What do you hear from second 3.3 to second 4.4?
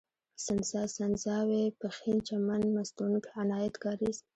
عنايت کارېز